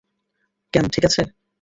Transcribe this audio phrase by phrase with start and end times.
[0.73, 1.21] ক্যাম, ঠিক আছে?